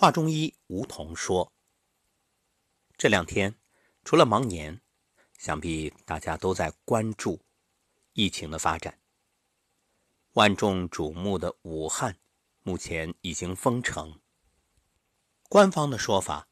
[0.00, 1.52] 华中医吴桐说
[2.96, 3.54] ：“这两天
[4.02, 4.80] 除了忙年，
[5.36, 7.38] 想必大家都在关注
[8.14, 8.98] 疫情的发展。
[10.32, 12.16] 万众瞩目的武汉，
[12.62, 14.18] 目前已经封城。
[15.50, 16.48] 官方的说法，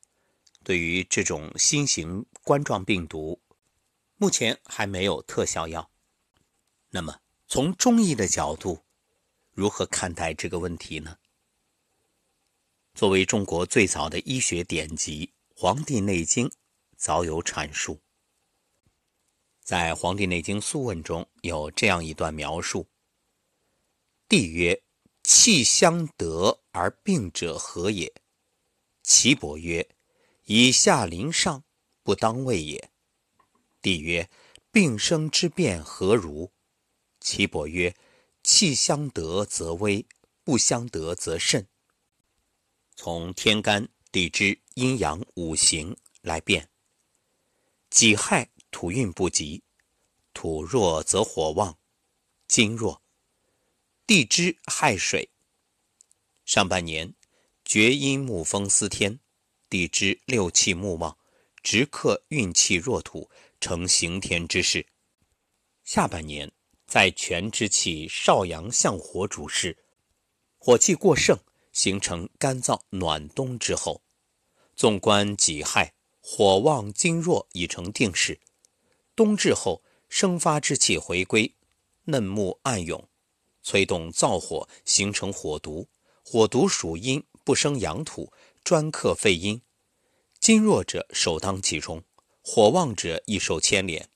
[0.62, 3.40] 对于这种新型冠状病毒，
[4.16, 5.90] 目前还没有特效药。
[6.90, 8.84] 那么，从中医的角度，
[9.52, 11.16] 如何看待这个问题呢？”
[12.98, 16.48] 作为中国最早的医学典籍《黄帝内经》，
[16.96, 18.00] 早有阐述。
[19.62, 22.88] 在《黄帝内经·素问》中有这样一段描述
[24.28, 24.82] ：“帝曰：
[25.22, 28.12] 气相得而病者何也？”
[29.04, 29.88] 岐伯曰
[30.46, 31.62] ：“以下临上，
[32.02, 32.90] 不当位也。”
[33.80, 34.28] 帝曰
[34.72, 36.50] ：“病生之变何如？”
[37.22, 37.94] 岐伯曰
[38.42, 40.04] ：“气相得则危，
[40.42, 41.68] 不相得则甚。”
[43.00, 46.68] 从天干地支阴阳五行来变。
[47.90, 49.62] 己亥土运不及，
[50.34, 51.78] 土弱则火旺，
[52.48, 53.00] 金弱。
[54.04, 55.30] 地支亥水，
[56.44, 57.14] 上半年
[57.64, 59.20] 厥阴木风司天，
[59.70, 61.16] 地支六气木旺，
[61.62, 64.84] 直克运气弱土，成刑天之势。
[65.84, 66.50] 下半年
[66.88, 69.78] 在全之气少阳向火主事，
[70.58, 71.38] 火气过盛。
[71.78, 74.02] 形成干燥暖冬之后，
[74.74, 78.40] 纵观己亥，火旺金弱已成定势。
[79.14, 81.54] 冬至后，生发之气回归，
[82.06, 83.08] 嫩木暗涌，
[83.62, 85.86] 催动燥火，形成火毒。
[86.24, 88.32] 火毒属阴，不生阳土，
[88.64, 89.62] 专克肺阴。
[90.40, 92.02] 金弱者首当其冲，
[92.42, 94.10] 火旺者易受牵连。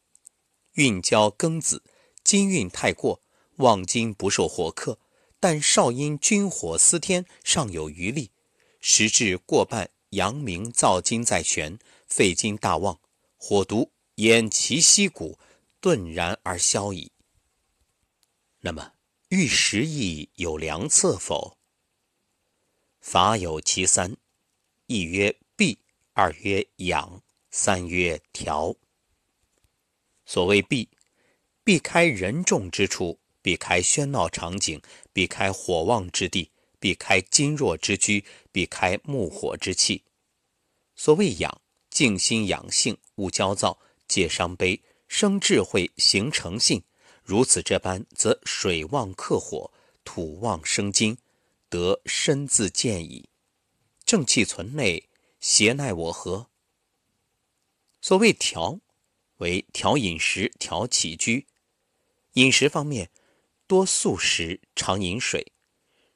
[0.72, 1.84] 运交庚子，
[2.24, 3.22] 金运太过，
[3.58, 4.98] 旺金不受火克。
[5.42, 8.30] 但少阴君火司天尚有余力，
[8.78, 13.00] 时至过半，阳明燥金在旋，肺经大旺，
[13.36, 15.40] 火毒偃其息骨，
[15.80, 17.10] 顿然而消矣。
[18.60, 18.92] 那么
[19.31, 21.58] 欲食益有良策否？
[23.00, 24.16] 法有其三：
[24.86, 25.81] 一曰避，
[26.12, 27.20] 二曰养，
[27.50, 28.76] 三曰调。
[30.25, 30.88] 所谓避，
[31.64, 33.19] 避开人众之处。
[33.42, 34.80] 避开喧闹场景，
[35.12, 36.48] 避开火旺之地，
[36.78, 40.04] 避开金弱之居，避开木火之气。
[40.94, 41.60] 所谓养，
[41.91, 43.76] 静心养性，勿焦躁，
[44.06, 46.84] 戒伤悲，生智慧，行诚信。
[47.25, 49.72] 如此这般，则水旺克火，
[50.04, 51.19] 土旺生金，
[51.69, 53.28] 得身自健矣。
[54.04, 55.08] 正气存内，
[55.41, 56.47] 邪奈我何？
[58.00, 58.78] 所谓调，
[59.38, 61.47] 为调饮食，调起居。
[62.34, 63.10] 饮食方面。
[63.72, 65.55] 多素食，常饮水，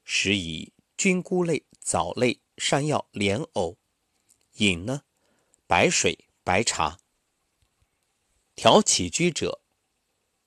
[0.05, 3.78] 食以菌菇类、藻类、山药、莲藕。
[4.56, 5.05] 饮呢，
[5.66, 6.99] 白水、白茶。
[8.55, 9.62] 调起居者，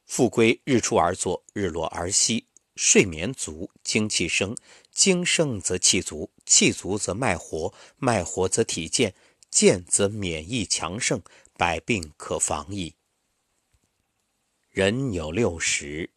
[0.06, 4.56] 复归日出而作，日落而息，睡眠足，精气生。
[4.92, 9.16] 精生则气足，气足则脉活，脉活则体健，
[9.50, 11.24] 健则免疫强盛，
[11.58, 12.94] 百病可防矣。
[14.70, 16.12] 人有六十。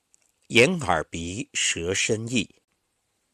[0.52, 2.56] 眼、耳、鼻、舌、身、意，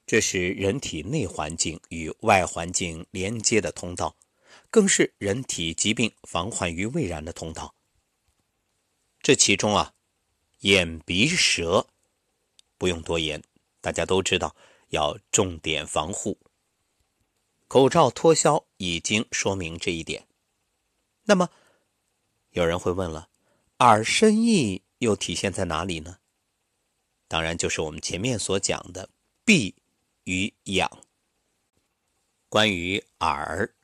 [0.06, 4.16] 这是人体内环境与外环境连接的通道，
[4.70, 7.74] 更是人体疾病防患于未然的通道。
[9.20, 9.94] 这其中啊，
[10.60, 11.88] 眼、鼻、舌，
[12.78, 13.42] 不用多言，
[13.80, 14.54] 大家都知道
[14.90, 16.38] 要重点防护。
[17.66, 20.28] 口罩脱销已经说明这一点。
[21.24, 21.50] 那么，
[22.50, 23.28] 有人会问了，
[23.80, 26.17] 耳、身、意又体现在哪里呢？
[27.28, 29.10] 当然，就是我们前面所讲的
[29.44, 29.76] 闭
[30.24, 31.04] 与养。
[32.48, 33.74] 关于耳，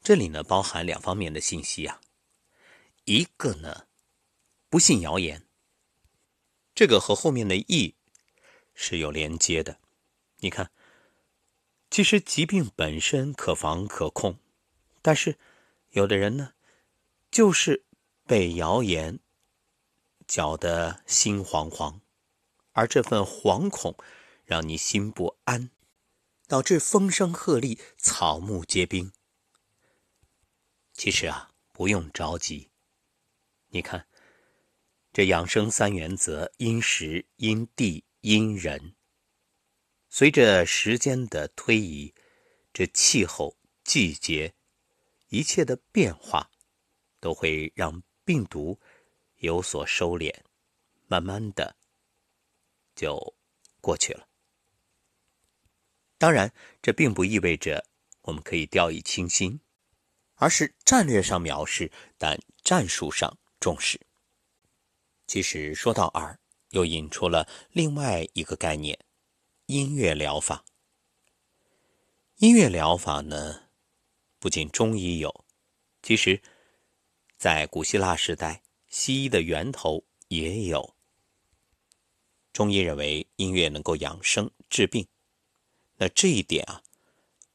[0.00, 2.00] 这里呢包含两方面的信息啊。
[3.04, 3.88] 一个呢，
[4.68, 5.44] 不信谣言，
[6.72, 7.96] 这个和后面的意
[8.74, 9.80] 是有连接的。
[10.38, 10.70] 你看，
[11.90, 14.38] 其实疾病本身可防可控，
[15.02, 15.36] 但是
[15.90, 16.52] 有的人呢，
[17.30, 17.84] 就是
[18.24, 19.18] 被谣言
[20.28, 22.00] 搅得心惶惶。
[22.76, 23.96] 而这份惶恐，
[24.44, 25.70] 让你心不安，
[26.46, 29.10] 导致风声鹤唳、草木皆兵。
[30.92, 32.70] 其实啊，不用着急。
[33.68, 34.06] 你看，
[35.10, 38.94] 这养生三原则：因时、因地、因人。
[40.10, 42.14] 随着时间的推移，
[42.74, 44.54] 这气候、季节，
[45.28, 46.50] 一切的变化，
[47.20, 48.78] 都会让病毒
[49.36, 50.34] 有所收敛，
[51.06, 51.74] 慢慢的。
[52.96, 53.34] 就
[53.80, 54.26] 过去了。
[56.18, 56.52] 当然，
[56.82, 57.86] 这并不意味着
[58.22, 59.60] 我们可以掉以轻心，
[60.36, 64.00] 而是战略上藐视，但战术上重视。
[65.26, 66.40] 其实说到二，
[66.70, 68.98] 又引出了另外一个概念——
[69.66, 70.64] 音乐疗法。
[72.36, 73.68] 音乐疗法呢，
[74.38, 75.44] 不仅中医有，
[76.02, 76.42] 其实，
[77.36, 80.95] 在古希腊时代，西医的源头也有。
[82.56, 85.06] 中医认为音乐能够养生治病，
[85.96, 86.82] 那这一点啊。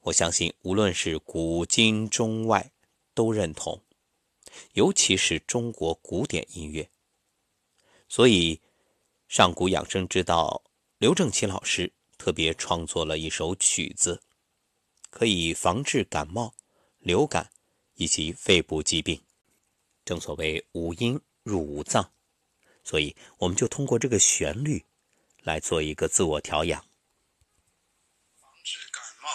[0.01, 2.71] 我相信，无论是古今中外，
[3.15, 3.81] 都认同，
[4.74, 6.88] 尤其是中国古典音乐。
[8.07, 8.57] 所以，
[9.27, 10.62] 《上古养生之道》，
[11.00, 14.21] 刘正奇老师特别创作了一首曲子，
[15.09, 16.54] 可以防治感冒、
[17.00, 17.50] 流感
[17.95, 19.19] 以及肺部疾病。
[20.06, 22.12] 正所谓五音入五脏，
[22.83, 24.86] 所以我们就通过这个旋律
[25.44, 26.80] 来做一个自我调养。
[28.40, 29.30] 防治感冒、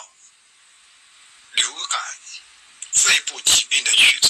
[1.55, 2.01] 流感、
[2.93, 4.29] 肺部疾病的曲子，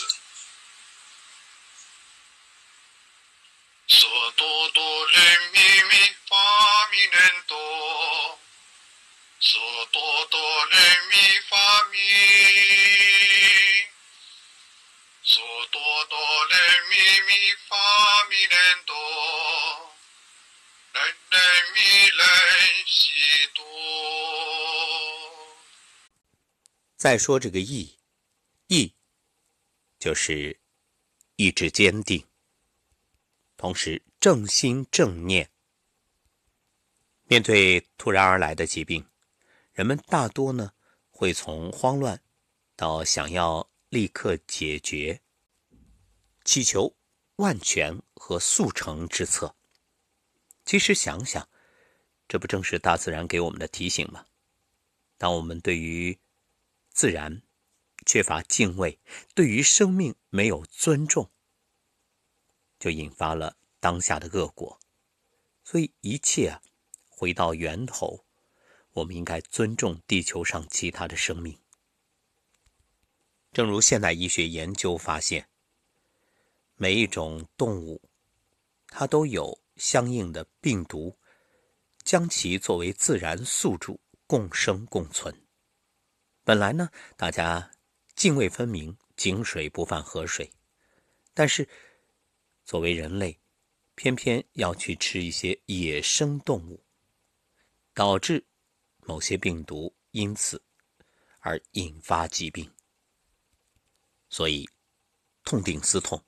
[3.88, 8.40] 嗦哆哆来咪咪发咪来哆，
[9.40, 11.98] 嗦哆哆来咪发咪。
[15.24, 18.56] 嗦哆哆来咪咪发咪来。
[27.06, 27.96] 再说这个意，
[28.66, 28.92] 意
[29.96, 30.58] 就是
[31.36, 32.26] 意志坚定，
[33.56, 35.48] 同时正心正念。
[37.28, 39.06] 面对突然而来的疾病，
[39.72, 40.72] 人们大多呢
[41.08, 42.20] 会从慌乱
[42.74, 45.22] 到想要立刻解决，
[46.44, 46.92] 祈求
[47.36, 49.54] 万全和速成之策。
[50.64, 51.48] 其实想想，
[52.26, 54.26] 这不正是大自然给我们的提醒吗？
[55.16, 56.18] 当我们对于
[56.96, 57.42] 自然
[58.06, 58.98] 缺乏敬畏，
[59.34, 61.30] 对于生命没有尊重，
[62.78, 64.80] 就引发了当下的恶果。
[65.62, 66.62] 所以一切啊，
[67.10, 68.24] 回到源头，
[68.92, 71.60] 我们应该尊重地球上其他的生命。
[73.52, 75.50] 正如现代医学研究发现，
[76.76, 78.00] 每一种动物，
[78.88, 81.18] 它都有相应的病毒，
[82.02, 85.45] 将其作为自然宿主，共生共存。
[86.46, 87.72] 本来呢，大家
[88.14, 90.52] 泾渭分明，井水不犯河水。
[91.34, 91.68] 但是，
[92.64, 93.40] 作为人类，
[93.96, 96.84] 偏偏要去吃一些野生动物，
[97.92, 98.44] 导致
[99.00, 100.62] 某些病毒因此
[101.40, 102.72] 而引发疾病。
[104.28, 104.70] 所以，
[105.42, 106.22] 痛定思痛，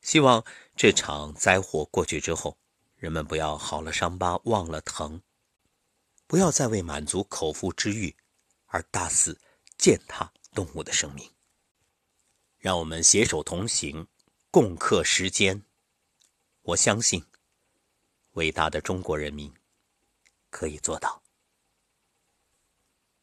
[0.00, 0.44] 希望
[0.76, 2.56] 这场灾祸过去之后，
[2.94, 5.20] 人们不要好了伤疤忘了疼，
[6.28, 8.14] 不要再为满足口腹之欲。
[8.72, 9.40] 而大肆
[9.76, 11.28] 践踏动物的生命，
[12.56, 14.06] 让我们携手同行，
[14.50, 15.64] 共克时艰。
[16.62, 17.24] 我相信，
[18.32, 19.52] 伟大的中国人民
[20.50, 21.20] 可以做到。